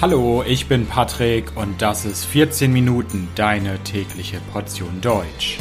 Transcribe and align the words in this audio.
Hallo, 0.00 0.44
ich 0.46 0.68
bin 0.68 0.86
Patrick 0.86 1.56
und 1.56 1.82
das 1.82 2.04
ist 2.04 2.24
14 2.24 2.72
Minuten 2.72 3.26
deine 3.34 3.82
tägliche 3.82 4.40
Portion 4.52 5.00
Deutsch. 5.00 5.58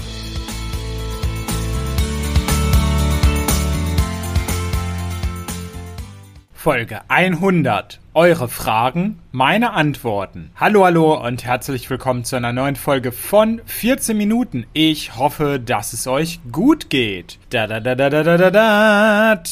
Folge 6.68 7.00
100. 7.08 8.02
Eure 8.14 8.50
Fragen, 8.50 9.20
meine 9.32 9.72
Antworten. 9.72 10.52
Hallo, 10.58 10.84
hallo 10.84 11.26
und 11.26 11.46
herzlich 11.46 11.90
willkommen 11.90 12.26
zu 12.26 12.36
einer 12.36 12.52
neuen 12.52 12.76
Folge 12.76 13.14
von 13.14 13.62
14 13.64 14.18
Minuten. 14.18 14.66
Ich 14.74 15.16
hoffe, 15.16 15.62
dass 15.66 15.94
es 15.94 16.08
euch 16.08 16.42
gut 16.52 16.90
geht. 16.90 17.40
Da, 17.52 17.68
da, 17.68 17.80
da, 17.80 17.96
da, 17.96 18.10
da, 18.10 18.22
da, 18.22 18.38
da, 18.38 18.52
da. 18.52 19.44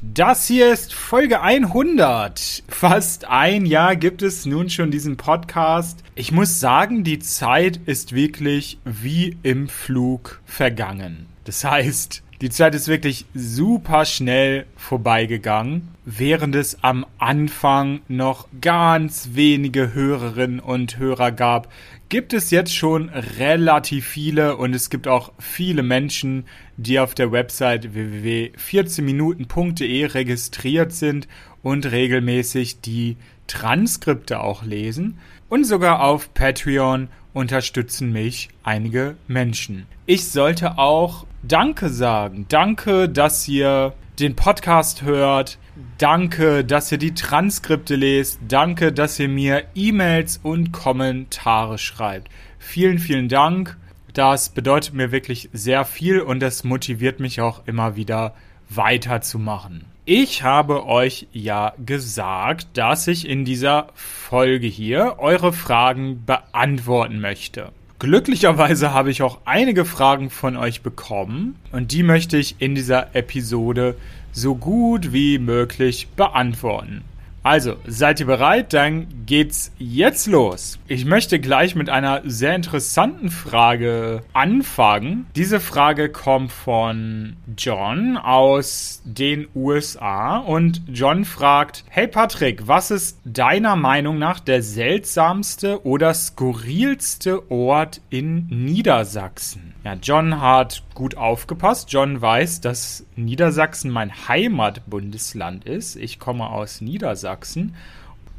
Das 0.00 0.46
hier 0.46 0.72
ist 0.72 0.94
Folge 0.94 1.42
100. 1.42 2.62
Fast 2.68 3.26
ein 3.28 3.66
Jahr 3.66 3.94
gibt 3.94 4.22
es 4.22 4.46
nun 4.46 4.70
schon 4.70 4.90
diesen 4.90 5.18
Podcast. 5.18 6.02
Ich 6.14 6.32
muss 6.32 6.58
sagen, 6.58 7.04
die 7.04 7.18
Zeit 7.18 7.80
ist 7.84 8.14
wirklich 8.14 8.78
wie 8.86 9.36
im 9.42 9.68
Flug 9.68 10.40
vergangen. 10.46 11.26
Das 11.44 11.64
heißt, 11.64 12.22
die 12.42 12.50
Zeit 12.50 12.74
ist 12.74 12.88
wirklich 12.88 13.24
super 13.34 14.04
schnell 14.04 14.66
vorbeigegangen, 14.76 15.88
während 16.04 16.56
es 16.56 16.82
am 16.82 17.06
Anfang 17.18 18.00
noch 18.08 18.48
ganz 18.60 19.28
wenige 19.34 19.94
Hörerinnen 19.94 20.58
und 20.58 20.98
Hörer 20.98 21.30
gab, 21.30 21.72
gibt 22.08 22.32
es 22.32 22.50
jetzt 22.50 22.74
schon 22.74 23.10
relativ 23.10 24.08
viele 24.08 24.56
und 24.56 24.74
es 24.74 24.90
gibt 24.90 25.06
auch 25.06 25.30
viele 25.38 25.84
Menschen, 25.84 26.46
die 26.76 26.98
auf 26.98 27.14
der 27.14 27.30
Website 27.30 27.94
www.14minuten.de 27.94 30.06
registriert 30.06 30.92
sind 30.92 31.28
und 31.62 31.92
regelmäßig 31.92 32.80
die 32.80 33.16
Transkripte 33.46 34.40
auch 34.40 34.64
lesen 34.64 35.18
und 35.48 35.64
sogar 35.64 36.02
auf 36.02 36.34
Patreon 36.34 37.06
unterstützen 37.34 38.10
mich 38.10 38.48
einige 38.64 39.14
Menschen. 39.28 39.86
Ich 40.06 40.28
sollte 40.28 40.78
auch 40.78 41.24
Danke 41.42 41.88
sagen. 41.88 42.46
Danke, 42.48 43.08
dass 43.08 43.48
ihr 43.48 43.94
den 44.20 44.36
Podcast 44.36 45.02
hört. 45.02 45.58
Danke, 45.98 46.64
dass 46.64 46.92
ihr 46.92 46.98
die 46.98 47.14
Transkripte 47.14 47.96
lest. 47.96 48.38
Danke, 48.46 48.92
dass 48.92 49.18
ihr 49.18 49.28
mir 49.28 49.64
E-Mails 49.74 50.38
und 50.42 50.70
Kommentare 50.70 51.78
schreibt. 51.78 52.28
Vielen, 52.60 53.00
vielen 53.00 53.28
Dank. 53.28 53.76
Das 54.14 54.50
bedeutet 54.50 54.94
mir 54.94 55.10
wirklich 55.10 55.48
sehr 55.52 55.84
viel 55.84 56.20
und 56.20 56.42
es 56.44 56.62
motiviert 56.62 57.18
mich 57.18 57.40
auch 57.40 57.66
immer 57.66 57.96
wieder 57.96 58.34
weiterzumachen. 58.68 59.86
Ich 60.04 60.44
habe 60.44 60.86
euch 60.86 61.26
ja 61.32 61.74
gesagt, 61.84 62.68
dass 62.74 63.08
ich 63.08 63.28
in 63.28 63.44
dieser 63.44 63.88
Folge 63.94 64.66
hier 64.68 65.16
eure 65.18 65.52
Fragen 65.52 66.24
beantworten 66.24 67.20
möchte. 67.20 67.72
Glücklicherweise 68.02 68.92
habe 68.92 69.12
ich 69.12 69.22
auch 69.22 69.38
einige 69.44 69.84
Fragen 69.84 70.28
von 70.28 70.56
euch 70.56 70.82
bekommen 70.82 71.54
und 71.70 71.92
die 71.92 72.02
möchte 72.02 72.36
ich 72.36 72.56
in 72.58 72.74
dieser 72.74 73.14
Episode 73.14 73.94
so 74.32 74.56
gut 74.56 75.12
wie 75.12 75.38
möglich 75.38 76.08
beantworten. 76.16 77.04
Also, 77.44 77.76
seid 77.86 78.20
ihr 78.20 78.26
bereit? 78.26 78.72
Dann 78.72 79.08
geht's 79.26 79.72
jetzt 79.78 80.28
los. 80.28 80.78
Ich 80.86 81.04
möchte 81.04 81.40
gleich 81.40 81.74
mit 81.74 81.90
einer 81.90 82.22
sehr 82.24 82.54
interessanten 82.54 83.30
Frage 83.30 84.22
anfangen. 84.32 85.26
Diese 85.34 85.58
Frage 85.58 86.08
kommt 86.08 86.52
von 86.52 87.34
John 87.56 88.16
aus 88.16 89.02
den 89.04 89.48
USA 89.56 90.36
und 90.38 90.82
John 90.86 91.24
fragt, 91.24 91.84
Hey 91.88 92.06
Patrick, 92.06 92.68
was 92.68 92.92
ist 92.92 93.18
deiner 93.24 93.74
Meinung 93.74 94.18
nach 94.18 94.38
der 94.38 94.62
seltsamste 94.62 95.84
oder 95.84 96.14
skurrilste 96.14 97.50
Ort 97.50 98.00
in 98.08 98.46
Niedersachsen? 98.46 99.72
Ja, 99.84 99.94
John 99.94 100.40
hat 100.40 100.84
gut 100.94 101.16
aufgepasst. 101.16 101.92
John 101.92 102.20
weiß, 102.20 102.60
dass 102.60 103.04
Niedersachsen 103.16 103.90
mein 103.90 104.28
Heimatbundesland 104.28 105.64
ist. 105.64 105.96
Ich 105.96 106.20
komme 106.20 106.50
aus 106.50 106.80
Niedersachsen. 106.80 107.31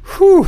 Puh. 0.02 0.46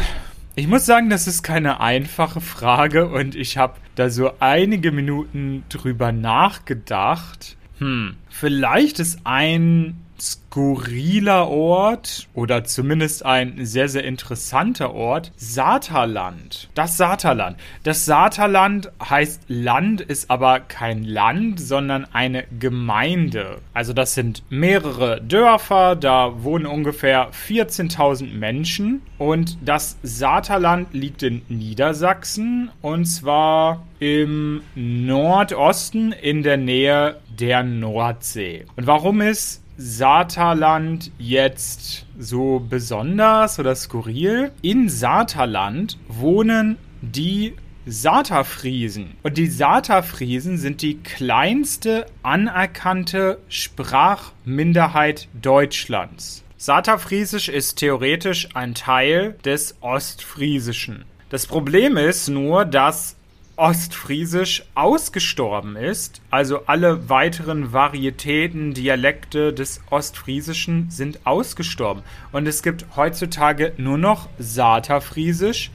Ich 0.58 0.68
muss 0.68 0.86
sagen, 0.86 1.10
das 1.10 1.26
ist 1.26 1.42
keine 1.42 1.80
einfache 1.80 2.40
Frage 2.40 3.08
und 3.08 3.34
ich 3.34 3.58
habe 3.58 3.74
da 3.94 4.08
so 4.08 4.32
einige 4.40 4.90
Minuten 4.90 5.64
drüber 5.68 6.12
nachgedacht. 6.12 7.58
Hm, 7.78 8.16
vielleicht 8.30 8.98
ist 9.00 9.20
ein 9.24 10.05
skurriler 10.20 11.48
Ort 11.48 12.28
oder 12.34 12.64
zumindest 12.64 13.24
ein 13.24 13.64
sehr, 13.66 13.88
sehr 13.88 14.04
interessanter 14.04 14.94
Ort, 14.94 15.32
Saterland. 15.36 16.68
Das 16.74 16.96
Saterland. 16.96 17.56
Das 17.82 18.04
Saterland 18.04 18.90
heißt 19.02 19.42
Land, 19.48 20.00
ist 20.00 20.30
aber 20.30 20.60
kein 20.60 21.04
Land, 21.04 21.60
sondern 21.60 22.06
eine 22.12 22.44
Gemeinde. 22.58 23.58
Also 23.74 23.92
das 23.92 24.14
sind 24.14 24.42
mehrere 24.48 25.20
Dörfer, 25.20 25.96
da 25.96 26.42
wohnen 26.42 26.66
ungefähr 26.66 27.30
14.000 27.32 28.32
Menschen 28.32 29.02
und 29.18 29.58
das 29.62 29.98
Saterland 30.02 30.92
liegt 30.92 31.22
in 31.22 31.42
Niedersachsen 31.48 32.70
und 32.82 33.04
zwar 33.06 33.86
im 33.98 34.62
Nordosten 34.74 36.12
in 36.12 36.42
der 36.42 36.56
Nähe 36.56 37.16
der 37.38 37.62
Nordsee. 37.62 38.66
Und 38.76 38.86
warum 38.86 39.20
ist 39.20 39.62
Saterland 39.78 41.10
jetzt 41.18 42.06
so 42.18 42.64
besonders 42.66 43.58
oder 43.58 43.74
skurril? 43.74 44.52
In 44.62 44.88
Saterland 44.88 45.98
wohnen 46.08 46.78
die 47.02 47.54
Saterfriesen. 47.84 49.16
Und 49.22 49.36
die 49.36 49.46
Saterfriesen 49.46 50.56
sind 50.56 50.82
die 50.82 50.98
kleinste 50.98 52.06
anerkannte 52.22 53.38
Sprachminderheit 53.48 55.28
Deutschlands. 55.40 56.42
Saterfriesisch 56.56 57.48
ist 57.48 57.76
theoretisch 57.76 58.48
ein 58.54 58.74
Teil 58.74 59.36
des 59.44 59.76
Ostfriesischen. 59.82 61.04
Das 61.28 61.46
Problem 61.46 61.96
ist 61.96 62.28
nur, 62.28 62.64
dass 62.64 63.15
Ostfriesisch 63.56 64.64
ausgestorben 64.74 65.76
ist. 65.76 66.20
Also 66.30 66.66
alle 66.66 67.08
weiteren 67.08 67.72
Varietäten, 67.72 68.74
Dialekte 68.74 69.54
des 69.54 69.80
Ostfriesischen 69.88 70.90
sind 70.90 71.26
ausgestorben. 71.26 72.02
Und 72.32 72.46
es 72.46 72.62
gibt 72.62 72.84
heutzutage 72.96 73.72
nur 73.78 73.96
noch 73.96 74.28
Saterfriesisch 74.38 75.70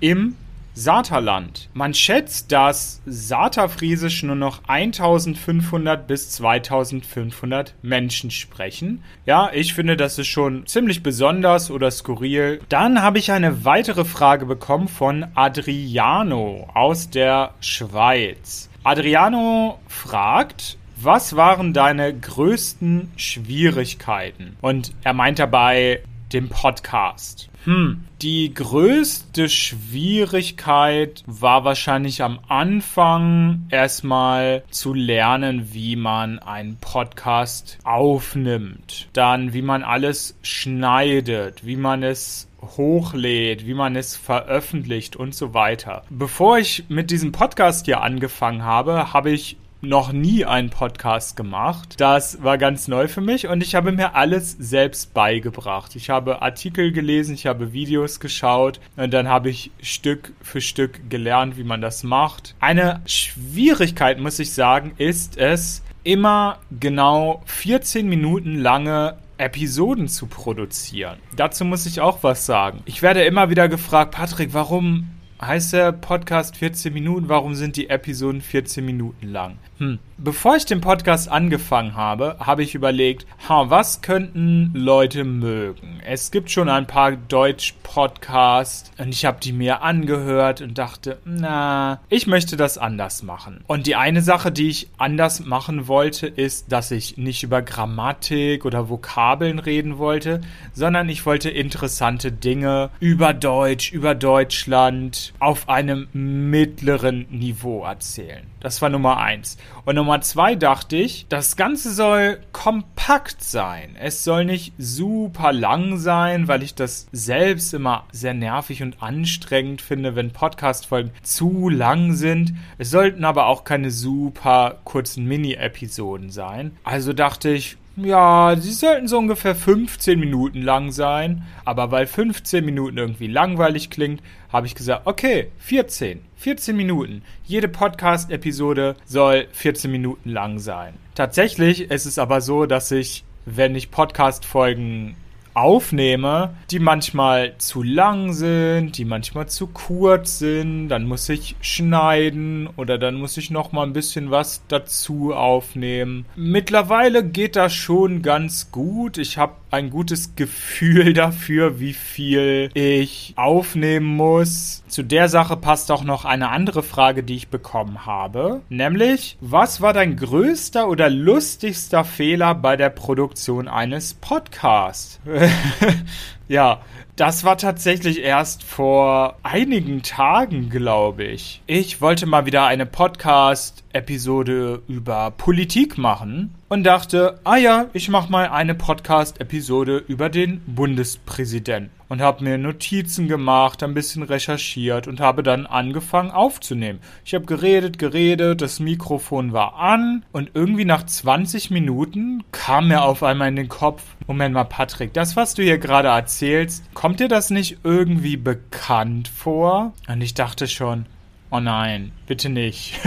im 0.00 0.34
Saterland. 0.76 1.70
Man 1.72 1.94
schätzt, 1.94 2.52
dass 2.52 3.00
Saterfriesisch 3.06 4.22
nur 4.22 4.36
noch 4.36 4.60
1500 4.66 6.06
bis 6.06 6.30
2500 6.32 7.74
Menschen 7.80 8.30
sprechen. 8.30 9.02
Ja, 9.24 9.50
ich 9.54 9.72
finde, 9.72 9.96
das 9.96 10.18
ist 10.18 10.26
schon 10.26 10.66
ziemlich 10.66 11.02
besonders 11.02 11.70
oder 11.70 11.90
skurril. 11.90 12.60
Dann 12.68 13.00
habe 13.00 13.18
ich 13.18 13.32
eine 13.32 13.64
weitere 13.64 14.04
Frage 14.04 14.44
bekommen 14.44 14.88
von 14.88 15.26
Adriano 15.34 16.68
aus 16.74 17.08
der 17.08 17.54
Schweiz. 17.60 18.68
Adriano 18.84 19.80
fragt, 19.88 20.76
was 20.96 21.36
waren 21.36 21.72
deine 21.72 22.14
größten 22.14 23.12
Schwierigkeiten? 23.16 24.56
Und 24.60 24.92
er 25.04 25.14
meint 25.14 25.38
dabei 25.38 26.02
dem 26.32 26.48
Podcast. 26.48 27.48
Hm, 27.64 28.04
die 28.22 28.54
größte 28.54 29.48
Schwierigkeit 29.48 31.24
war 31.26 31.64
wahrscheinlich 31.64 32.22
am 32.22 32.38
Anfang 32.48 33.66
erstmal 33.70 34.62
zu 34.70 34.94
lernen, 34.94 35.70
wie 35.72 35.96
man 35.96 36.38
einen 36.38 36.76
Podcast 36.76 37.78
aufnimmt. 37.82 39.08
Dann, 39.12 39.52
wie 39.52 39.62
man 39.62 39.82
alles 39.82 40.38
schneidet, 40.42 41.66
wie 41.66 41.76
man 41.76 42.04
es 42.04 42.48
hochlädt, 42.62 43.66
wie 43.66 43.74
man 43.74 43.96
es 43.96 44.16
veröffentlicht 44.16 45.16
und 45.16 45.34
so 45.34 45.52
weiter. 45.52 46.04
Bevor 46.08 46.58
ich 46.58 46.84
mit 46.88 47.10
diesem 47.10 47.32
Podcast 47.32 47.86
hier 47.86 48.00
angefangen 48.00 48.62
habe, 48.62 49.12
habe 49.12 49.30
ich 49.30 49.56
noch 49.88 50.12
nie 50.12 50.44
einen 50.44 50.70
Podcast 50.70 51.36
gemacht. 51.36 51.94
Das 51.98 52.42
war 52.42 52.58
ganz 52.58 52.88
neu 52.88 53.08
für 53.08 53.20
mich 53.20 53.46
und 53.48 53.62
ich 53.62 53.74
habe 53.74 53.92
mir 53.92 54.14
alles 54.14 54.52
selbst 54.58 55.14
beigebracht. 55.14 55.96
Ich 55.96 56.10
habe 56.10 56.42
Artikel 56.42 56.92
gelesen, 56.92 57.34
ich 57.34 57.46
habe 57.46 57.72
Videos 57.72 58.20
geschaut 58.20 58.80
und 58.96 59.12
dann 59.12 59.28
habe 59.28 59.50
ich 59.50 59.70
Stück 59.80 60.32
für 60.42 60.60
Stück 60.60 61.08
gelernt, 61.08 61.56
wie 61.56 61.64
man 61.64 61.80
das 61.80 62.02
macht. 62.02 62.54
Eine 62.60 63.00
Schwierigkeit, 63.06 64.18
muss 64.18 64.38
ich 64.38 64.52
sagen, 64.52 64.92
ist 64.98 65.38
es, 65.38 65.82
immer 66.04 66.58
genau 66.70 67.42
14 67.46 68.08
Minuten 68.08 68.56
lange 68.56 69.16
Episoden 69.38 70.08
zu 70.08 70.26
produzieren. 70.26 71.18
Dazu 71.34 71.64
muss 71.64 71.84
ich 71.84 72.00
auch 72.00 72.22
was 72.22 72.46
sagen. 72.46 72.80
Ich 72.86 73.02
werde 73.02 73.24
immer 73.24 73.50
wieder 73.50 73.68
gefragt, 73.68 74.12
Patrick, 74.12 74.54
warum 74.54 75.10
heißt 75.40 75.72
der 75.72 75.92
Podcast 75.92 76.56
14 76.56 76.92
Minuten? 76.92 77.28
Warum 77.28 77.54
sind 77.54 77.76
die 77.76 77.90
Episoden 77.90 78.40
14 78.40 78.84
Minuten 78.84 79.28
lang? 79.28 79.58
Hm. 79.78 79.98
Bevor 80.18 80.56
ich 80.56 80.64
den 80.64 80.80
Podcast 80.80 81.28
angefangen 81.30 81.94
habe, 81.94 82.36
habe 82.40 82.62
ich 82.62 82.74
überlegt, 82.74 83.26
ha, 83.46 83.68
was 83.68 84.00
könnten 84.00 84.70
Leute 84.72 85.24
mögen? 85.24 86.00
Es 86.06 86.30
gibt 86.30 86.50
schon 86.50 86.70
ein 86.70 86.86
paar 86.86 87.12
Deutsch-Podcasts 87.12 88.90
und 88.96 89.10
ich 89.10 89.26
habe 89.26 89.38
die 89.42 89.52
mir 89.52 89.82
angehört 89.82 90.62
und 90.62 90.78
dachte, 90.78 91.18
na, 91.26 92.00
ich 92.08 92.26
möchte 92.26 92.56
das 92.56 92.78
anders 92.78 93.22
machen. 93.22 93.62
Und 93.66 93.86
die 93.86 93.94
eine 93.96 94.22
Sache, 94.22 94.50
die 94.50 94.68
ich 94.68 94.88
anders 94.96 95.44
machen 95.44 95.86
wollte, 95.86 96.26
ist, 96.26 96.72
dass 96.72 96.90
ich 96.90 97.18
nicht 97.18 97.42
über 97.42 97.60
Grammatik 97.60 98.64
oder 98.64 98.88
Vokabeln 98.88 99.58
reden 99.58 99.98
wollte, 99.98 100.40
sondern 100.72 101.10
ich 101.10 101.26
wollte 101.26 101.50
interessante 101.50 102.32
Dinge 102.32 102.88
über 103.00 103.34
Deutsch, 103.34 103.92
über 103.92 104.14
Deutschland 104.14 105.25
auf 105.38 105.68
einem 105.68 106.08
mittleren 106.12 107.26
Niveau 107.30 107.84
erzählen. 107.84 108.46
Das 108.60 108.82
war 108.82 108.88
Nummer 108.88 109.18
eins. 109.18 109.58
Und 109.84 109.96
Nummer 109.96 110.20
zwei 110.20 110.56
dachte 110.56 110.96
ich, 110.96 111.26
das 111.28 111.56
Ganze 111.56 111.92
soll 111.92 112.40
kompakt 112.52 113.42
sein. 113.42 113.96
Es 113.98 114.24
soll 114.24 114.44
nicht 114.44 114.72
super 114.78 115.52
lang 115.52 115.98
sein, 115.98 116.48
weil 116.48 116.62
ich 116.62 116.74
das 116.74 117.06
selbst 117.12 117.74
immer 117.74 118.04
sehr 118.12 118.34
nervig 118.34 118.82
und 118.82 119.02
anstrengend 119.02 119.82
finde, 119.82 120.16
wenn 120.16 120.32
Podcast-Folgen 120.32 121.12
zu 121.22 121.68
lang 121.68 122.14
sind. 122.14 122.54
Es 122.78 122.90
sollten 122.90 123.24
aber 123.24 123.46
auch 123.46 123.64
keine 123.64 123.90
super 123.90 124.80
kurzen 124.84 125.26
Mini-Episoden 125.26 126.30
sein. 126.30 126.76
Also 126.84 127.12
dachte 127.12 127.50
ich, 127.50 127.76
ja, 127.96 128.54
sie 128.58 128.72
sollten 128.72 129.08
so 129.08 129.18
ungefähr 129.18 129.54
15 129.54 130.20
Minuten 130.20 130.62
lang 130.62 130.92
sein. 130.92 131.42
Aber 131.64 131.90
weil 131.90 132.06
15 132.06 132.64
Minuten 132.64 132.98
irgendwie 132.98 133.26
langweilig 133.26 133.90
klingt, 133.90 134.22
habe 134.52 134.66
ich 134.66 134.74
gesagt, 134.74 135.06
okay, 135.06 135.50
14. 135.58 136.20
14 136.36 136.76
Minuten. 136.76 137.22
Jede 137.44 137.68
Podcast-Episode 137.68 138.96
soll 139.06 139.48
14 139.52 139.90
Minuten 139.90 140.30
lang 140.30 140.58
sein. 140.58 140.94
Tatsächlich 141.14 141.90
ist 141.90 142.04
es 142.04 142.18
aber 142.18 142.40
so, 142.40 142.66
dass 142.66 142.90
ich, 142.90 143.24
wenn 143.46 143.74
ich 143.74 143.90
Podcast-Folgen 143.90 145.16
aufnehme, 145.56 146.54
die 146.70 146.78
manchmal 146.78 147.54
zu 147.56 147.82
lang 147.82 148.34
sind, 148.34 148.98
die 148.98 149.06
manchmal 149.06 149.48
zu 149.48 149.68
kurz 149.68 150.38
sind, 150.38 150.90
dann 150.90 151.04
muss 151.04 151.28
ich 151.30 151.56
schneiden 151.62 152.68
oder 152.76 152.98
dann 152.98 153.14
muss 153.14 153.38
ich 153.38 153.50
noch 153.50 153.72
mal 153.72 153.84
ein 153.84 153.94
bisschen 153.94 154.30
was 154.30 154.62
dazu 154.68 155.32
aufnehmen. 155.32 156.26
Mittlerweile 156.36 157.24
geht 157.24 157.56
das 157.56 157.72
schon 157.72 158.20
ganz 158.20 158.70
gut. 158.70 159.16
Ich 159.16 159.38
habe 159.38 159.54
ein 159.76 159.90
gutes 159.90 160.34
Gefühl 160.36 161.12
dafür, 161.12 161.78
wie 161.78 161.92
viel 161.92 162.70
ich 162.74 163.34
aufnehmen 163.36 164.16
muss. 164.16 164.82
Zu 164.88 165.02
der 165.02 165.28
Sache 165.28 165.56
passt 165.56 165.90
auch 165.92 166.02
noch 166.02 166.24
eine 166.24 166.48
andere 166.48 166.82
Frage, 166.82 167.22
die 167.22 167.36
ich 167.36 167.48
bekommen 167.48 168.06
habe, 168.06 168.62
nämlich 168.70 169.36
was 169.40 169.80
war 169.80 169.92
dein 169.92 170.16
größter 170.16 170.88
oder 170.88 171.10
lustigster 171.10 172.04
Fehler 172.04 172.54
bei 172.54 172.76
der 172.76 172.90
Produktion 172.90 173.68
eines 173.68 174.14
Podcasts? 174.14 175.20
ja, 176.48 176.80
das 177.16 177.44
war 177.44 177.56
tatsächlich 177.56 178.20
erst 178.20 178.62
vor 178.62 179.36
einigen 179.42 180.02
Tagen, 180.02 180.68
glaube 180.68 181.24
ich. 181.24 181.62
Ich 181.66 182.00
wollte 182.00 182.26
mal 182.26 182.46
wieder 182.46 182.66
eine 182.66 182.86
Podcast-Episode 182.86 184.82
über 184.86 185.30
Politik 185.30 185.98
machen 185.98 186.54
und 186.68 186.84
dachte, 186.84 187.40
ah 187.44 187.56
ja, 187.56 187.86
ich 187.94 188.08
mache 188.10 188.30
mal 188.30 188.48
eine 188.48 188.74
Podcast-Episode 188.74 190.04
über 190.06 190.28
den 190.28 190.60
Bundespräsidenten 190.66 191.90
und 192.08 192.20
habe 192.20 192.44
mir 192.44 192.58
Notizen 192.58 193.28
gemacht, 193.28 193.82
ein 193.82 193.94
bisschen 193.94 194.22
recherchiert 194.22 195.08
und 195.08 195.20
habe 195.20 195.42
dann 195.42 195.66
angefangen 195.66 196.30
aufzunehmen. 196.30 197.00
Ich 197.24 197.34
habe 197.34 197.46
geredet, 197.46 197.98
geredet, 197.98 198.62
das 198.62 198.80
Mikrofon 198.80 199.52
war 199.52 199.76
an 199.76 200.24
und 200.32 200.50
irgendwie 200.54 200.84
nach 200.84 201.04
20 201.04 201.70
Minuten 201.70 202.44
kam 202.52 202.88
mir 202.88 203.02
auf 203.02 203.22
einmal 203.22 203.48
in 203.48 203.56
den 203.56 203.68
Kopf, 203.68 204.02
Moment 204.26 204.54
mal 204.54 204.64
Patrick, 204.64 205.12
das 205.12 205.36
was 205.36 205.54
du 205.54 205.62
hier 205.62 205.78
gerade 205.78 206.08
erzählst, 206.08 206.84
kommt 206.94 207.20
dir 207.20 207.28
das 207.28 207.50
nicht 207.50 207.78
irgendwie 207.84 208.36
bekannt 208.36 209.28
vor? 209.28 209.92
Und 210.08 210.20
ich 210.20 210.34
dachte 210.34 210.68
schon, 210.68 211.06
oh 211.50 211.60
nein, 211.60 212.12
bitte 212.26 212.48
nicht. 212.48 212.98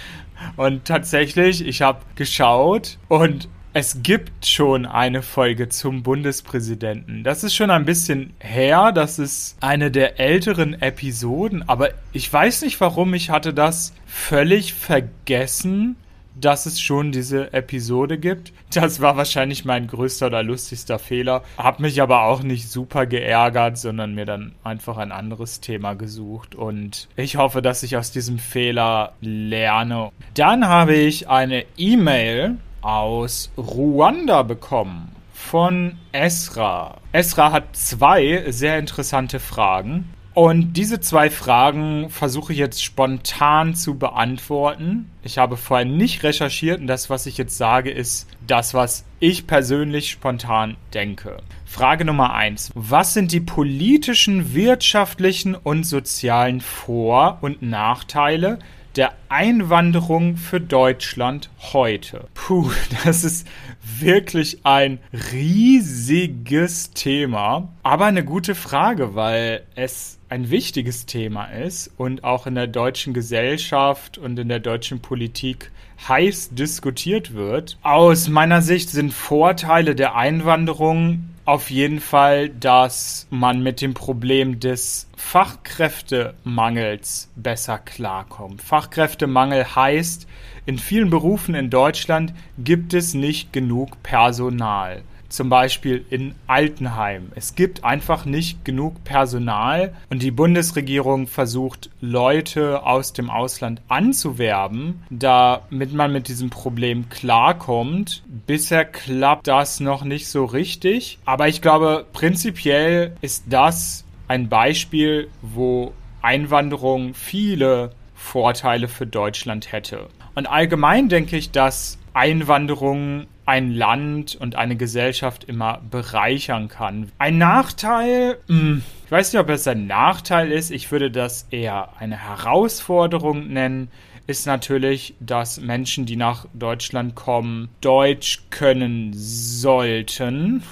und 0.56 0.84
tatsächlich, 0.84 1.66
ich 1.66 1.82
habe 1.82 2.00
geschaut 2.14 2.98
und 3.08 3.48
es 3.74 4.02
gibt 4.02 4.46
schon 4.46 4.84
eine 4.84 5.22
Folge 5.22 5.70
zum 5.70 6.02
Bundespräsidenten. 6.02 7.24
Das 7.24 7.42
ist 7.42 7.54
schon 7.54 7.70
ein 7.70 7.86
bisschen 7.86 8.34
her. 8.38 8.92
Das 8.92 9.18
ist 9.18 9.56
eine 9.60 9.90
der 9.90 10.20
älteren 10.20 10.80
Episoden. 10.80 11.66
Aber 11.68 11.88
ich 12.12 12.30
weiß 12.30 12.62
nicht 12.62 12.80
warum. 12.82 13.14
Ich 13.14 13.30
hatte 13.30 13.54
das 13.54 13.94
völlig 14.04 14.74
vergessen, 14.74 15.96
dass 16.34 16.66
es 16.66 16.80
schon 16.82 17.12
diese 17.12 17.54
Episode 17.54 18.18
gibt. 18.18 18.52
Das 18.74 19.00
war 19.00 19.16
wahrscheinlich 19.16 19.64
mein 19.64 19.86
größter 19.86 20.26
oder 20.26 20.42
lustigster 20.42 20.98
Fehler. 20.98 21.42
Hab 21.56 21.80
mich 21.80 22.02
aber 22.02 22.24
auch 22.24 22.42
nicht 22.42 22.70
super 22.70 23.06
geärgert, 23.06 23.78
sondern 23.78 24.14
mir 24.14 24.26
dann 24.26 24.54
einfach 24.64 24.98
ein 24.98 25.12
anderes 25.12 25.60
Thema 25.60 25.94
gesucht. 25.94 26.54
Und 26.54 27.08
ich 27.16 27.36
hoffe, 27.36 27.62
dass 27.62 27.82
ich 27.82 27.96
aus 27.96 28.10
diesem 28.10 28.38
Fehler 28.38 29.14
lerne. 29.22 30.10
Dann 30.34 30.68
habe 30.68 30.94
ich 30.94 31.30
eine 31.30 31.64
E-Mail 31.78 32.58
aus 32.82 33.50
Ruanda 33.56 34.42
bekommen 34.42 35.12
von 35.32 35.96
Esra. 36.12 36.98
Esra 37.12 37.52
hat 37.52 37.76
zwei 37.76 38.44
sehr 38.50 38.78
interessante 38.78 39.40
Fragen. 39.40 40.12
Und 40.34 40.78
diese 40.78 40.98
zwei 41.00 41.28
Fragen 41.28 42.08
versuche 42.08 42.54
ich 42.54 42.58
jetzt 42.58 42.82
spontan 42.82 43.74
zu 43.74 43.98
beantworten. 43.98 45.10
Ich 45.22 45.36
habe 45.36 45.58
vorher 45.58 45.84
nicht 45.84 46.22
recherchiert 46.22 46.80
und 46.80 46.86
das, 46.86 47.10
was 47.10 47.26
ich 47.26 47.36
jetzt 47.36 47.58
sage, 47.58 47.90
ist 47.90 48.28
das, 48.46 48.72
was 48.72 49.04
ich 49.20 49.46
persönlich 49.46 50.10
spontan 50.10 50.78
denke. 50.94 51.36
Frage 51.66 52.06
Nummer 52.06 52.32
eins: 52.32 52.70
Was 52.74 53.12
sind 53.12 53.32
die 53.32 53.40
politischen, 53.40 54.54
wirtschaftlichen 54.54 55.54
und 55.54 55.84
sozialen 55.84 56.62
Vor- 56.62 57.36
und 57.42 57.60
Nachteile 57.60 58.58
der 58.96 59.12
Einwanderung 59.28 60.36
für 60.36 60.60
Deutschland 60.60 61.50
heute. 61.72 62.28
Puh, 62.34 62.70
das 63.04 63.24
ist 63.24 63.46
wirklich 63.82 64.60
ein 64.64 64.98
riesiges 65.32 66.90
Thema, 66.90 67.68
aber 67.82 68.06
eine 68.06 68.24
gute 68.24 68.54
Frage, 68.54 69.14
weil 69.14 69.62
es 69.74 70.18
ein 70.28 70.50
wichtiges 70.50 71.06
Thema 71.06 71.46
ist 71.46 71.90
und 71.96 72.24
auch 72.24 72.46
in 72.46 72.54
der 72.54 72.66
deutschen 72.66 73.12
Gesellschaft 73.12 74.18
und 74.18 74.38
in 74.38 74.48
der 74.48 74.60
deutschen 74.60 75.00
Politik 75.00 75.70
heiß 76.08 76.50
diskutiert 76.52 77.34
wird. 77.34 77.78
Aus 77.82 78.28
meiner 78.28 78.62
Sicht 78.62 78.90
sind 78.90 79.12
Vorteile 79.12 79.94
der 79.94 80.16
Einwanderung 80.16 81.28
auf 81.44 81.70
jeden 81.70 82.00
Fall, 82.00 82.48
dass 82.48 83.26
man 83.30 83.62
mit 83.62 83.80
dem 83.80 83.94
Problem 83.94 84.60
des 84.60 85.08
Fachkräftemangels 85.16 87.30
besser 87.34 87.78
klarkommt. 87.78 88.62
Fachkräftemangel 88.62 89.74
heißt, 89.74 90.28
in 90.66 90.78
vielen 90.78 91.10
Berufen 91.10 91.56
in 91.56 91.70
Deutschland 91.70 92.32
gibt 92.58 92.94
es 92.94 93.14
nicht 93.14 93.52
genug 93.52 94.00
Personal 94.02 95.02
zum 95.32 95.48
Beispiel 95.48 96.04
in 96.10 96.34
Altenheim. 96.46 97.32
Es 97.34 97.54
gibt 97.54 97.84
einfach 97.84 98.24
nicht 98.24 98.64
genug 98.64 99.02
Personal 99.04 99.94
und 100.10 100.22
die 100.22 100.30
Bundesregierung 100.30 101.26
versucht, 101.26 101.90
Leute 102.00 102.84
aus 102.84 103.12
dem 103.12 103.30
Ausland 103.30 103.80
anzuwerben, 103.88 105.02
damit 105.10 105.92
man 105.92 106.12
mit 106.12 106.28
diesem 106.28 106.50
Problem 106.50 107.08
klarkommt. 107.08 108.22
Bisher 108.46 108.84
klappt 108.84 109.46
das 109.46 109.80
noch 109.80 110.04
nicht 110.04 110.28
so 110.28 110.44
richtig, 110.44 111.18
aber 111.24 111.48
ich 111.48 111.62
glaube, 111.62 112.06
prinzipiell 112.12 113.16
ist 113.22 113.44
das 113.48 114.04
ein 114.28 114.48
Beispiel, 114.48 115.28
wo 115.40 115.92
Einwanderung 116.20 117.14
viele 117.14 117.92
Vorteile 118.14 118.88
für 118.88 119.06
Deutschland 119.06 119.72
hätte. 119.72 120.08
Und 120.34 120.46
allgemein 120.46 121.08
denke 121.08 121.36
ich, 121.36 121.50
dass 121.50 121.98
Einwanderung 122.14 123.26
ein 123.44 123.72
Land 123.72 124.36
und 124.36 124.56
eine 124.56 124.76
Gesellschaft 124.76 125.44
immer 125.44 125.80
bereichern 125.90 126.68
kann. 126.68 127.10
Ein 127.18 127.38
Nachteil, 127.38 128.38
hm, 128.46 128.82
ich 129.04 129.10
weiß 129.10 129.32
nicht, 129.32 129.40
ob 129.40 129.48
es 129.50 129.66
ein 129.66 129.86
Nachteil 129.86 130.52
ist, 130.52 130.70
ich 130.70 130.90
würde 130.92 131.10
das 131.10 131.46
eher 131.50 131.90
eine 131.98 132.16
Herausforderung 132.16 133.48
nennen, 133.48 133.88
ist 134.26 134.46
natürlich, 134.46 135.14
dass 135.20 135.60
Menschen, 135.60 136.06
die 136.06 136.16
nach 136.16 136.46
Deutschland 136.54 137.14
kommen, 137.14 137.68
Deutsch 137.80 138.44
können 138.50 139.12
sollten. 139.14 140.62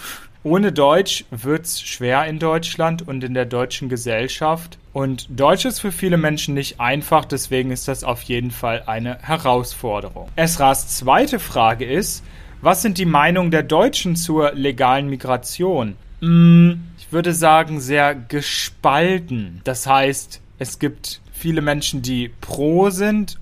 Ohne 0.43 0.73
Deutsch 0.73 1.27
wird 1.31 1.67
es 1.67 1.83
schwer 1.83 2.25
in 2.25 2.39
Deutschland 2.39 3.07
und 3.07 3.23
in 3.23 3.35
der 3.35 3.45
deutschen 3.45 3.91
Gesellschaft. 3.91 4.79
Und 4.95 5.27
Deutsch 5.29 5.67
ist 5.67 5.81
für 5.81 5.93
viele 5.93 6.17
Menschen 6.17 6.55
nicht 6.55 6.81
einfach, 6.81 7.27
deswegen 7.27 7.71
ist 7.71 7.89
das 7.89 8.05
auf 8.05 8.23
jeden 8.23 8.51
Fall 8.51 8.85
eine 8.87 9.19
Herausforderung. 9.21 10.29
Esras 10.37 10.97
zweite 10.97 11.39
Frage 11.39 11.85
ist, 11.85 12.25
was 12.63 12.83
sind 12.83 12.99
die 12.99 13.07
Meinungen 13.07 13.51
der 13.51 13.63
Deutschen 13.63 14.17
zur 14.17 14.53
legalen 14.53 15.09
Migration? 15.09 15.97
Hm, 16.21 16.83
ich 16.99 17.13
würde 17.13 17.33
sagen, 17.33 17.81
sehr 17.81 18.15
gespalten. 18.15 19.61
Das 19.65 19.87
heißt, 19.87 20.41
Es 20.61 20.79
gibt 20.79 21.23
viele 21.33 21.63
Menschen, 21.63 22.03
die 22.03 22.31
pro 22.43 22.91
sind 22.91 23.39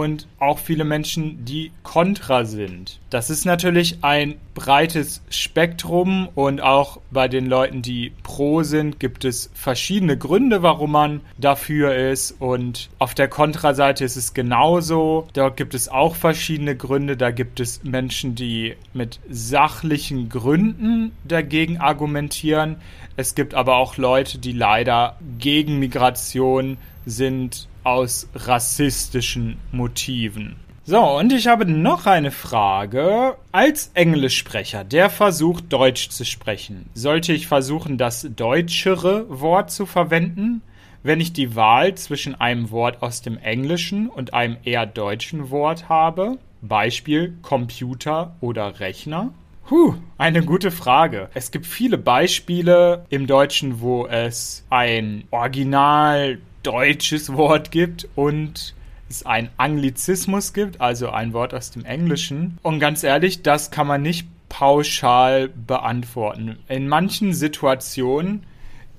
und 0.00 0.26
auch 0.38 0.58
viele 0.58 0.84
Menschen, 0.84 1.44
die 1.44 1.70
kontra 1.82 2.46
sind. 2.46 2.98
Das 3.10 3.28
ist 3.28 3.44
natürlich 3.44 3.98
ein 4.00 4.36
breites 4.54 5.22
Spektrum 5.28 6.30
und 6.34 6.62
auch 6.62 6.98
bei 7.10 7.28
den 7.28 7.44
Leuten, 7.44 7.82
die 7.82 8.12
pro 8.22 8.62
sind, 8.62 8.98
gibt 9.00 9.26
es 9.26 9.50
verschiedene 9.52 10.16
Gründe, 10.16 10.62
warum 10.62 10.92
man 10.92 11.20
dafür 11.36 11.94
ist 11.94 12.32
und 12.40 12.88
auf 12.98 13.12
der 13.12 13.28
Kontraseite 13.28 14.02
ist 14.04 14.16
es 14.16 14.32
genauso. 14.32 15.28
Dort 15.34 15.58
gibt 15.58 15.74
es 15.74 15.90
auch 15.90 16.16
verschiedene 16.16 16.74
Gründe. 16.74 17.18
Da 17.18 17.30
gibt 17.30 17.60
es 17.60 17.84
Menschen, 17.84 18.34
die 18.34 18.76
mit 18.94 19.20
sachlichen 19.28 20.30
Gründen 20.30 21.12
dagegen 21.24 21.78
argumentieren. 21.78 22.76
Es 23.16 23.34
gibt 23.34 23.52
aber 23.52 23.76
auch 23.76 23.98
Leute, 23.98 24.38
die 24.38 24.52
leider 24.52 25.18
gegen 25.38 25.78
Migration 25.78 26.78
sind 27.04 27.68
aus 27.84 28.28
rassistischen 28.34 29.58
Motiven. 29.70 30.56
So, 30.84 31.00
und 31.00 31.32
ich 31.32 31.46
habe 31.46 31.64
noch 31.64 32.06
eine 32.06 32.32
Frage. 32.32 33.36
Als 33.52 33.92
Englischsprecher, 33.94 34.82
der 34.82 35.10
versucht 35.10 35.72
Deutsch 35.72 36.08
zu 36.08 36.24
sprechen, 36.24 36.90
sollte 36.94 37.32
ich 37.32 37.46
versuchen, 37.46 37.98
das 37.98 38.26
deutschere 38.34 39.26
Wort 39.28 39.70
zu 39.70 39.86
verwenden, 39.86 40.60
wenn 41.04 41.20
ich 41.20 41.32
die 41.32 41.54
Wahl 41.54 41.94
zwischen 41.94 42.34
einem 42.34 42.72
Wort 42.72 43.00
aus 43.02 43.22
dem 43.22 43.38
Englischen 43.38 44.08
und 44.08 44.34
einem 44.34 44.56
eher 44.64 44.86
deutschen 44.86 45.50
Wort 45.50 45.88
habe? 45.88 46.38
Beispiel 46.62 47.34
Computer 47.42 48.34
oder 48.40 48.80
Rechner? 48.80 49.32
Puh, 49.66 49.94
eine 50.18 50.44
gute 50.44 50.70
Frage. 50.70 51.28
Es 51.34 51.50
gibt 51.50 51.66
viele 51.66 51.96
Beispiele 51.96 53.06
im 53.08 53.26
Deutschen, 53.26 53.80
wo 53.80 54.06
es 54.06 54.64
ein 54.68 55.24
original 55.30 56.38
deutsches 56.62 57.32
Wort 57.32 57.70
gibt 57.70 58.08
und 58.14 58.74
es 59.08 59.26
ein 59.26 59.50
Anglizismus 59.56 60.52
gibt, 60.52 60.80
also 60.80 61.10
ein 61.10 61.32
Wort 61.32 61.54
aus 61.54 61.70
dem 61.70 61.84
Englischen. 61.84 62.58
Und 62.62 62.80
ganz 62.80 63.04
ehrlich, 63.04 63.42
das 63.42 63.70
kann 63.70 63.86
man 63.86 64.02
nicht 64.02 64.26
pauschal 64.48 65.48
beantworten. 65.48 66.58
In 66.68 66.88
manchen 66.88 67.32
Situationen 67.32 68.44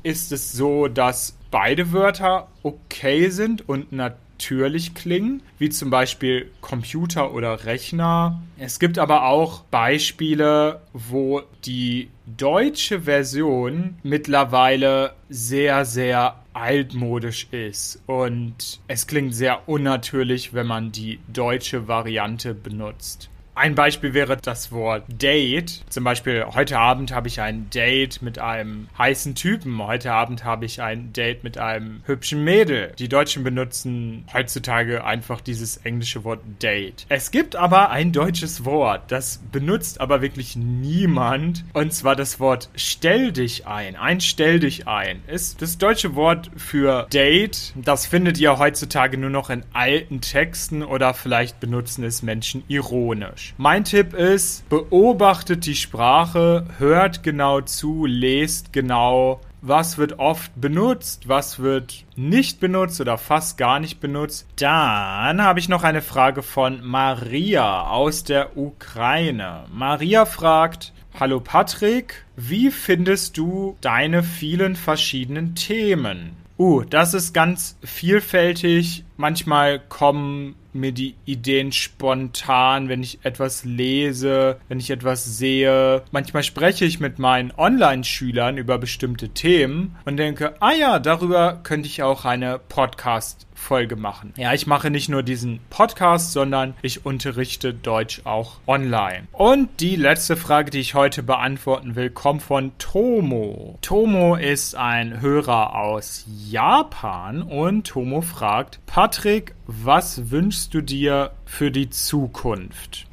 ist 0.04 0.32
es 0.32 0.52
so, 0.52 0.88
dass 0.88 1.38
beide 1.52 1.92
Wörter 1.92 2.48
okay 2.64 3.30
sind 3.30 3.68
und 3.70 3.92
natürlich 3.92 4.96
klingen, 4.96 5.42
wie 5.60 5.70
zum 5.70 5.90
Beispiel 5.90 6.50
Computer 6.62 7.34
oder 7.34 7.66
Rechner. 7.66 8.42
Es 8.58 8.80
gibt 8.80 8.98
aber 8.98 9.26
auch 9.26 9.62
Beispiele, 9.66 10.82
wo 10.94 11.42
die 11.66 12.10
deutsche 12.26 13.02
Version 13.02 13.96
mittlerweile 14.04 15.14
sehr, 15.30 15.86
sehr 15.86 16.43
altmodisch 16.54 17.48
ist 17.52 18.02
und 18.06 18.80
es 18.88 19.08
klingt 19.08 19.34
sehr 19.36 19.68
unnatürlich, 19.68 20.54
wenn 20.54 20.68
man 20.68 20.92
die 20.92 21.20
deutsche 21.32 21.88
Variante 21.88 22.54
benutzt. 22.54 23.30
Ein 23.56 23.76
Beispiel 23.76 24.16
wäre 24.16 24.36
das 24.36 24.72
Wort 24.72 25.04
Date. 25.08 25.84
Zum 25.88 26.04
Beispiel, 26.04 26.44
heute 26.56 26.80
Abend 26.80 27.14
habe 27.14 27.28
ich 27.28 27.40
ein 27.40 27.70
Date 27.70 28.24
mit 28.24 28.40
einem 28.40 28.88
heißen 28.98 29.36
Typen. 29.36 29.78
Heute 29.78 30.12
Abend 30.12 30.44
habe 30.44 30.66
ich 30.66 30.82
ein 30.82 31.14
Date 31.14 31.44
mit 31.44 31.60
einem 31.60 32.02
hübschen 32.06 32.44
Mädel. 32.44 32.94
Die 32.98 33.10
Deutschen 33.10 33.44
benutzen 33.44 34.26
heutzutage 34.34 35.06
einfach 35.06 35.40
dieses 35.40 35.78
englische 35.78 36.24
Wort 36.24 36.40
Date. 36.64 37.06
Es 37.10 37.30
gibt 37.30 37.56
aber 37.56 37.92
ein 37.92 38.12
deutsches 38.12 38.66
Wort, 38.66 39.12
das 39.12 39.40
benutzt 39.52 40.02
aber 40.02 40.24
wirklich 40.24 40.56
niemand. 40.56 41.64
Und 41.74 41.94
zwar 41.94 42.16
das 42.16 42.40
Wort 42.40 42.70
Stell 42.76 43.32
dich 43.32 43.68
ein. 43.68 43.96
Ein 43.96 44.20
Stell 44.20 44.60
dich 44.60 44.88
ein 44.88 45.22
ist 45.28 45.62
das 45.62 45.78
deutsche 45.78 46.16
Wort 46.16 46.50
für 46.58 47.06
Date. 47.14 47.74
Das 47.76 48.08
findet 48.08 48.40
ihr 48.40 48.58
heutzutage 48.58 49.20
nur 49.20 49.30
noch 49.30 49.52
in 49.52 49.64
alten 49.74 50.22
Texten 50.22 50.82
oder 50.82 51.14
vielleicht 51.14 51.60
benutzen 51.60 52.04
es 52.04 52.24
Menschen 52.24 52.64
ironisch. 52.68 53.43
Englisch. 53.44 53.54
Mein 53.58 53.84
Tipp 53.84 54.14
ist, 54.14 54.68
beobachtet 54.70 55.66
die 55.66 55.76
Sprache, 55.76 56.66
hört 56.78 57.24
genau 57.24 57.62
zu, 57.62 58.06
lest 58.06 58.74
genau, 58.74 59.42
was 59.62 59.98
wird 59.98 60.20
oft 60.20 60.52
benutzt, 60.60 61.28
was 61.28 61.60
wird 61.60 62.06
nicht 62.16 62.60
benutzt 62.60 63.00
oder 63.02 63.18
fast 63.18 63.58
gar 63.58 63.80
nicht 63.80 64.00
benutzt. 64.00 64.48
Dann 64.58 65.42
habe 65.42 65.60
ich 65.60 65.70
noch 65.70 65.84
eine 65.84 66.02
Frage 66.02 66.42
von 66.42 66.84
Maria 66.84 67.88
aus 67.88 68.24
der 68.24 68.58
Ukraine. 68.58 69.66
Maria 69.74 70.26
fragt, 70.26 70.94
Hallo 71.20 71.40
Patrick, 71.40 72.26
wie 72.36 72.72
findest 72.72 73.38
du 73.38 73.78
deine 73.82 74.24
vielen 74.24 74.76
verschiedenen 74.76 75.54
Themen? 75.54 76.36
Uh, 76.58 76.84
das 76.84 77.14
ist 77.14 77.34
ganz 77.34 77.78
vielfältig. 77.84 79.06
Manchmal 79.18 79.80
kommen 79.80 80.56
mir 80.76 80.92
die 80.92 81.16
Ideen 81.26 81.72
spontan, 81.72 82.90
wenn 82.90 83.04
ich 83.04 83.20
etwas 83.24 83.64
lese, 83.64 84.60
wenn 84.68 84.80
ich 84.80 84.90
etwas 84.90 85.26
sehe. 85.38 86.04
Manchmal 86.12 86.44
spreche 86.44 86.86
ich 86.86 87.00
mit 87.00 87.20
meinen 87.20 87.52
Online-Schülern 87.56 88.58
über 88.58 88.78
bestimmte 88.78 89.30
Themen 89.30 89.96
und 90.06 90.18
denke, 90.18 90.56
ah 90.62 90.74
ja, 90.74 91.00
darüber 91.00 91.60
könnte 91.64 91.88
ich 91.88 92.04
auch 92.04 92.26
eine 92.26 92.60
Podcast 92.60 93.48
Folge 93.64 93.96
machen. 93.96 94.34
Ja, 94.38 94.54
ich 94.54 94.68
mache 94.68 94.92
nicht 94.92 95.10
nur 95.10 95.24
diesen 95.24 95.60
Podcast, 95.70 96.34
sondern 96.34 96.76
ich 96.82 97.06
unterrichte 97.06 97.74
Deutsch 97.74 98.22
auch 98.26 98.60
online. 98.68 99.28
Und 99.32 99.80
die 99.80 99.96
letzte 99.96 100.36
Frage, 100.36 100.70
die 100.70 100.80
ich 100.80 100.94
heute 100.94 101.24
beantworten 101.24 101.96
will, 101.96 102.10
kommt 102.10 102.44
von 102.44 102.78
Tomo. 102.78 103.80
Tomo 103.82 104.36
ist 104.36 104.76
ein 104.76 105.22
Hörer 105.22 105.76
aus 105.76 106.26
Japan 106.28 107.42
und 107.42 107.88
Tomo 107.88 108.22
fragt, 108.22 108.80
Patrick, 108.86 109.56
was 109.66 110.30
wünschst 110.30 110.74
du 110.74 110.82
dir 110.82 111.32
für 111.54 111.70
die 111.70 111.90
Zukunft? 111.92 113.06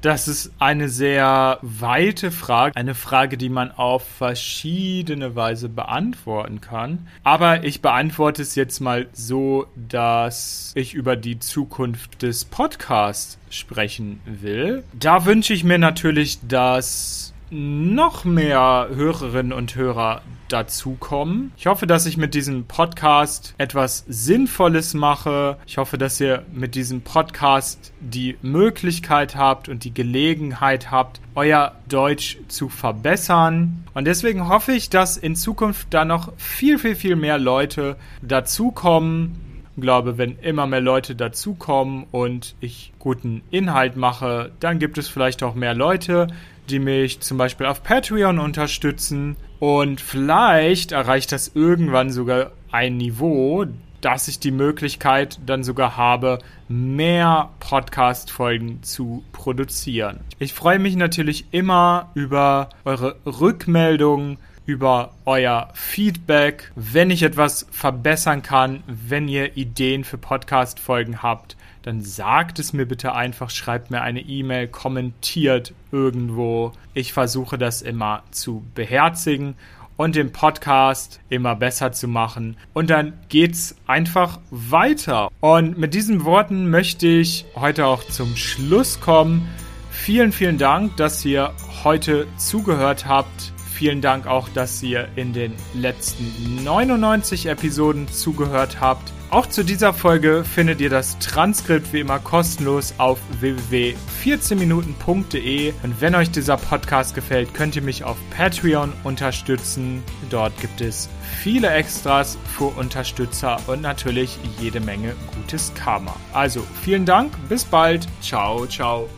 Das 0.00 0.26
ist 0.26 0.52
eine 0.58 0.88
sehr 0.88 1.58
weite 1.60 2.30
Frage, 2.30 2.74
eine 2.76 2.94
Frage, 2.94 3.36
die 3.36 3.50
man 3.50 3.72
auf 3.72 4.08
verschiedene 4.08 5.36
Weise 5.36 5.68
beantworten 5.68 6.60
kann. 6.60 7.08
Aber 7.24 7.64
ich 7.64 7.82
beantworte 7.82 8.40
es 8.40 8.54
jetzt 8.54 8.80
mal 8.80 9.06
so, 9.12 9.66
dass 9.74 10.72
ich 10.76 10.94
über 10.94 11.16
die 11.16 11.40
Zukunft 11.40 12.22
des 12.22 12.46
Podcasts 12.46 13.38
sprechen 13.50 14.20
will. 14.24 14.84
Da 14.98 15.26
wünsche 15.26 15.52
ich 15.52 15.62
mir 15.62 15.78
natürlich, 15.78 16.38
dass 16.46 17.34
noch 17.50 18.24
mehr 18.24 18.88
Hörerinnen 18.94 19.52
und 19.52 19.74
Hörer 19.74 20.22
dazukommen. 20.48 21.52
Ich 21.56 21.66
hoffe, 21.66 21.86
dass 21.86 22.06
ich 22.06 22.16
mit 22.16 22.34
diesem 22.34 22.64
Podcast 22.64 23.54
etwas 23.58 24.04
Sinnvolles 24.08 24.94
mache. 24.94 25.58
Ich 25.66 25.78
hoffe, 25.78 25.98
dass 25.98 26.20
ihr 26.20 26.44
mit 26.52 26.74
diesem 26.74 27.02
Podcast 27.02 27.92
die 28.00 28.36
Möglichkeit 28.42 29.36
habt 29.36 29.68
und 29.68 29.84
die 29.84 29.92
Gelegenheit 29.92 30.90
habt, 30.90 31.20
euer 31.34 31.72
Deutsch 31.88 32.38
zu 32.48 32.68
verbessern. 32.68 33.84
Und 33.94 34.06
deswegen 34.06 34.48
hoffe 34.48 34.72
ich, 34.72 34.90
dass 34.90 35.16
in 35.16 35.36
Zukunft 35.36 35.88
da 35.90 36.04
noch 36.04 36.32
viel, 36.36 36.78
viel, 36.78 36.96
viel 36.96 37.16
mehr 37.16 37.38
Leute 37.38 37.96
dazukommen 38.22 39.40
Ich 39.76 39.82
glaube, 39.82 40.18
wenn 40.18 40.38
immer 40.38 40.66
mehr 40.66 40.80
Leute 40.80 41.14
dazukommen 41.14 42.06
und 42.10 42.56
ich 42.60 42.92
guten 42.98 43.42
Inhalt 43.50 43.96
mache, 43.96 44.50
dann 44.60 44.78
gibt 44.78 44.98
es 44.98 45.08
vielleicht 45.08 45.42
auch 45.42 45.54
mehr 45.54 45.74
Leute, 45.74 46.28
die 46.70 46.78
mich 46.78 47.20
zum 47.20 47.38
Beispiel 47.38 47.66
auf 47.66 47.82
Patreon 47.82 48.38
unterstützen. 48.38 49.36
Und 49.58 50.00
vielleicht 50.00 50.92
erreicht 50.92 51.32
das 51.32 51.52
irgendwann 51.54 52.10
sogar 52.10 52.52
ein 52.70 52.96
Niveau, 52.96 53.66
dass 54.00 54.28
ich 54.28 54.38
die 54.38 54.52
Möglichkeit 54.52 55.40
dann 55.44 55.64
sogar 55.64 55.96
habe, 55.96 56.38
mehr 56.68 57.50
Podcast-Folgen 57.58 58.82
zu 58.82 59.24
produzieren. 59.32 60.20
Ich 60.38 60.52
freue 60.52 60.78
mich 60.78 60.94
natürlich 60.96 61.46
immer 61.50 62.10
über 62.14 62.68
eure 62.84 63.16
Rückmeldungen, 63.26 64.38
über 64.66 65.12
euer 65.24 65.70
Feedback, 65.72 66.70
wenn 66.76 67.10
ich 67.10 67.22
etwas 67.22 67.66
verbessern 67.70 68.42
kann, 68.42 68.82
wenn 68.86 69.26
ihr 69.26 69.56
Ideen 69.56 70.04
für 70.04 70.18
Podcast-Folgen 70.18 71.22
habt 71.22 71.56
dann 71.82 72.02
sagt 72.02 72.58
es 72.58 72.72
mir 72.72 72.86
bitte 72.86 73.14
einfach, 73.14 73.50
schreibt 73.50 73.90
mir 73.90 74.02
eine 74.02 74.20
E-Mail, 74.20 74.68
kommentiert 74.68 75.72
irgendwo. 75.92 76.72
Ich 76.94 77.12
versuche 77.12 77.58
das 77.58 77.82
immer 77.82 78.22
zu 78.30 78.64
beherzigen 78.74 79.54
und 79.98 80.14
den 80.14 80.32
Podcast 80.32 81.20
immer 81.28 81.56
besser 81.56 81.92
zu 81.92 82.08
machen. 82.08 82.56
Und 82.72 82.88
dann 82.88 83.14
geht's 83.28 83.74
einfach 83.86 84.38
weiter. 84.50 85.28
Und 85.40 85.76
mit 85.76 85.92
diesen 85.92 86.24
Worten 86.24 86.70
möchte 86.70 87.08
ich 87.08 87.44
heute 87.56 87.86
auch 87.86 88.04
zum 88.04 88.36
Schluss 88.36 89.00
kommen. 89.00 89.48
Vielen, 89.90 90.32
vielen 90.32 90.56
Dank, 90.56 90.96
dass 90.96 91.24
ihr 91.24 91.52
heute 91.82 92.26
zugehört 92.36 93.06
habt. 93.06 93.52
Vielen 93.72 94.00
Dank 94.00 94.26
auch, 94.26 94.48
dass 94.48 94.82
ihr 94.82 95.08
in 95.16 95.32
den 95.32 95.52
letzten 95.74 96.64
99 96.64 97.46
Episoden 97.46 98.08
zugehört 98.08 98.80
habt. 98.80 99.12
Auch 99.30 99.46
zu 99.46 99.62
dieser 99.62 99.92
Folge 99.92 100.42
findet 100.42 100.80
ihr 100.80 100.88
das 100.88 101.18
Transkript 101.18 101.92
wie 101.92 102.00
immer 102.00 102.18
kostenlos 102.18 102.94
auf 102.96 103.18
www.14minuten.de. 103.40 105.74
Und 105.82 106.00
wenn 106.00 106.14
euch 106.14 106.30
dieser 106.30 106.56
Podcast 106.56 107.14
gefällt, 107.14 107.52
könnt 107.52 107.76
ihr 107.76 107.82
mich 107.82 108.04
auf 108.04 108.16
Patreon 108.34 108.94
unterstützen. 109.04 110.02
Dort 110.30 110.58
gibt 110.60 110.80
es 110.80 111.10
viele 111.42 111.68
Extras 111.68 112.38
für 112.56 112.68
Unterstützer 112.78 113.58
und 113.66 113.82
natürlich 113.82 114.38
jede 114.60 114.80
Menge 114.80 115.14
gutes 115.34 115.74
Karma. 115.74 116.16
Also 116.32 116.66
vielen 116.82 117.04
Dank, 117.04 117.30
bis 117.50 117.66
bald, 117.66 118.08
ciao, 118.22 118.64
ciao. 118.66 119.10